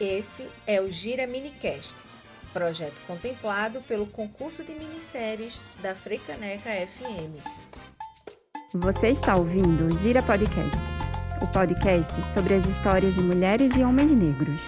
[0.00, 1.96] Esse é o Gira Minicast,
[2.52, 7.34] projeto contemplado pelo concurso de minisséries da Freicaneca FM.
[8.74, 10.84] Você está ouvindo o Gira Podcast,
[11.42, 14.60] o podcast sobre as histórias de mulheres e homens negros.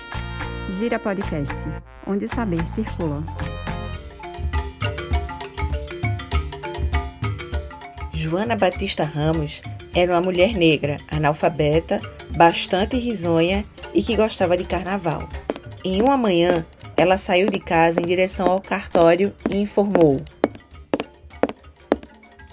[0.68, 1.54] Gira Podcast,
[2.04, 3.22] onde o saber circula.
[8.12, 9.62] Joana Batista Ramos
[9.94, 12.00] era uma mulher negra, analfabeta,
[12.36, 15.28] bastante risonha e que gostava de carnaval.
[15.84, 16.64] Em uma manhã,
[16.96, 20.20] ela saiu de casa em direção ao cartório e informou: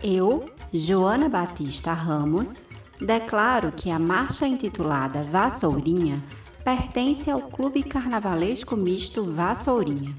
[0.04, 2.64] Eu, Joana Batista Ramos,
[3.02, 6.24] declaro que a marcha intitulada Vassourinha
[6.64, 10.16] pertence ao Clube Carnavalesco Misto Vassourinha.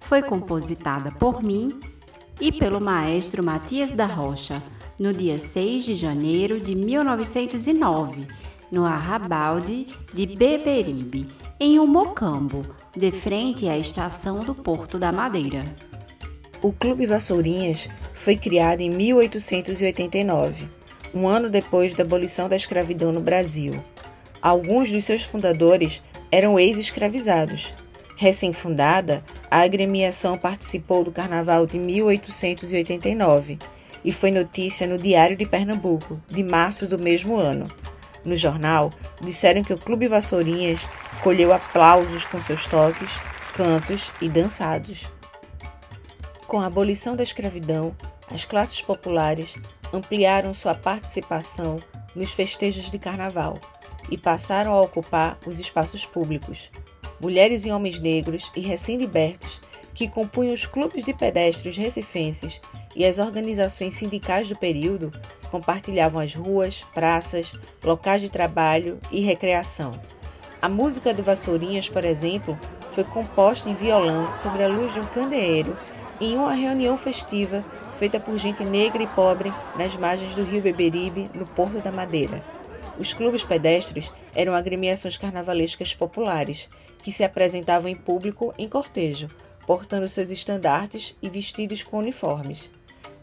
[0.00, 1.80] Foi compositada por mim
[2.40, 4.62] e pelo maestro Matias da Rocha
[4.98, 8.26] no dia 6 de janeiro de 1909,
[8.70, 11.26] no Arrabalde de Beberibe,
[11.58, 12.62] em Umocambo,
[12.96, 15.64] de frente à estação do Porto da Madeira.
[16.62, 20.68] O Clube Vassourinhas foi criado em 1889,
[21.14, 23.74] um ano depois da abolição da escravidão no Brasil.
[24.40, 27.74] Alguns dos seus fundadores eram ex-escravizados.
[28.16, 33.58] Recém-fundada, a agremiação participou do Carnaval de 1889
[34.04, 37.66] e foi notícia no Diário de Pernambuco, de março do mesmo ano.
[38.24, 38.90] No jornal,
[39.20, 40.88] disseram que o Clube Vassourinhas
[41.22, 43.20] colheu aplausos com seus toques,
[43.54, 45.08] cantos e dançados.
[46.46, 47.94] Com a abolição da escravidão,
[48.32, 49.56] as classes populares
[49.92, 51.80] ampliaram sua participação
[52.14, 53.58] nos festejos de carnaval
[54.10, 56.70] e passaram a ocupar os espaços públicos.
[57.20, 59.60] Mulheres e homens negros e recém-libertos
[59.94, 62.60] que compunham os clubes de pedestres recifenses
[62.94, 65.12] e as organizações sindicais do período
[65.50, 69.92] compartilhavam as ruas, praças, locais de trabalho e recreação.
[70.60, 72.58] A música do Vassourinhas, por exemplo,
[72.92, 75.76] foi composta em violão sobre a luz de um candeeiro
[76.20, 77.64] em uma reunião festiva
[78.00, 82.42] feita por gente negra e pobre nas margens do rio Beberibe, no Porto da Madeira.
[82.98, 86.70] Os clubes pedestres eram agremiações carnavalescas populares
[87.02, 89.28] que se apresentavam em público em cortejo,
[89.66, 92.70] portando seus estandartes e vestidos com uniformes.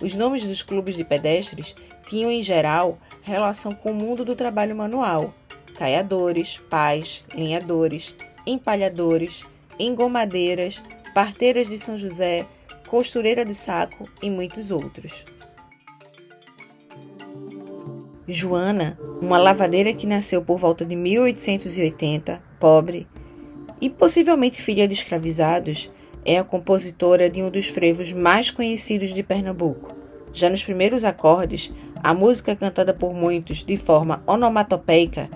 [0.01, 1.75] Os nomes dos clubes de pedestres
[2.05, 5.33] tinham, em geral, relação com o mundo do trabalho manual:
[5.77, 8.15] caiadores, pais, lenhadores,
[8.45, 9.43] empalhadores,
[9.79, 10.81] engomadeiras,
[11.13, 12.45] parteiras de São José,
[12.87, 15.25] costureira de saco e muitos outros.
[18.27, 23.07] Joana, uma lavadeira que nasceu por volta de 1880, pobre
[23.79, 25.89] e possivelmente filha de escravizados,
[26.27, 29.95] é a compositora de um dos frevos mais conhecidos de Pernambuco.
[30.33, 31.71] Já nos primeiros acordes,
[32.03, 35.29] a música cantada por muitos de forma onomatopeica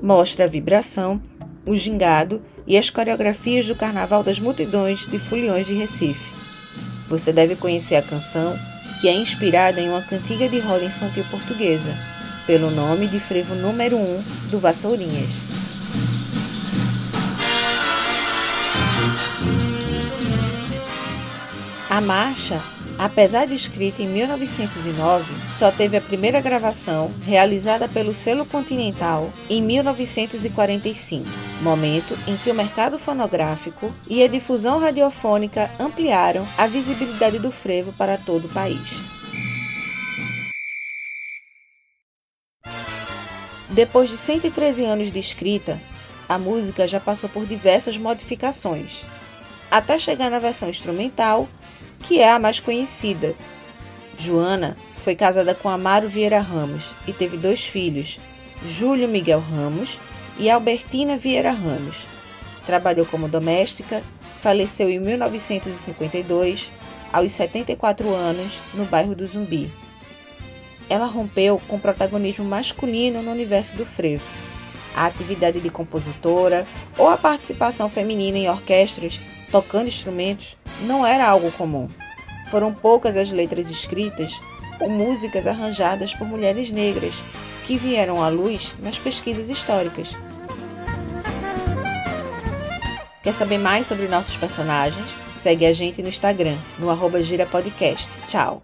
[0.00, 1.20] mostra a vibração,
[1.66, 6.32] o gingado e as coreografias do Carnaval das Multidões de Foliões de Recife.
[7.08, 8.56] Você deve conhecer a canção,
[9.00, 11.92] que é inspirada em uma cantiga de roda infantil portuguesa,
[12.46, 15.61] pelo nome de frevo número 1 um do Vassourinhas.
[21.92, 22.58] A marcha,
[22.98, 29.60] apesar de escrita em 1909, só teve a primeira gravação, realizada pelo selo Continental, em
[29.60, 31.28] 1945,
[31.60, 37.92] momento em que o mercado fonográfico e a difusão radiofônica ampliaram a visibilidade do frevo
[37.92, 38.94] para todo o país.
[43.68, 45.78] Depois de 113 anos de escrita,
[46.26, 49.04] a música já passou por diversas modificações,
[49.70, 51.46] até chegar na versão instrumental
[52.02, 53.34] que é a mais conhecida.
[54.18, 58.20] Joana foi casada com Amaro Vieira Ramos e teve dois filhos,
[58.68, 59.98] Júlio Miguel Ramos
[60.38, 62.06] e Albertina Vieira Ramos.
[62.66, 64.02] Trabalhou como doméstica,
[64.40, 66.70] faleceu em 1952,
[67.12, 69.70] aos 74 anos, no bairro do Zumbi.
[70.88, 74.24] Ela rompeu com protagonismo masculino no universo do frevo.
[74.94, 76.66] A atividade de compositora
[76.98, 79.18] ou a participação feminina em orquestras
[79.52, 81.88] tocando instrumentos não era algo comum.
[82.52, 84.38] Foram poucas as letras escritas
[84.78, 87.14] ou músicas arranjadas por mulheres negras
[87.64, 90.10] que vieram à luz nas pesquisas históricas.
[93.22, 95.16] Quer saber mais sobre nossos personagens?
[95.34, 98.10] Segue a gente no Instagram, no arroba girapodcast.
[98.28, 98.60] Tchau!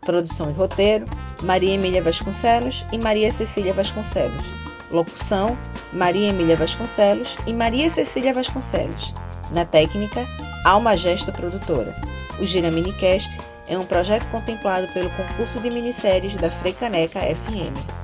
[0.00, 1.06] Produção e roteiro,
[1.40, 4.44] Maria Emília Vasconcelos e Maria Cecília Vasconcelos.
[4.90, 5.56] Locução,
[5.92, 9.14] Maria Emília Vasconcelos e Maria Cecília Vasconcelos.
[9.52, 10.26] Na técnica,
[10.64, 12.11] Alma Gesto Produtora.
[12.40, 13.38] O Gira Minicast
[13.68, 18.01] é um projeto contemplado pelo concurso de minisséries da Freicaneca FM.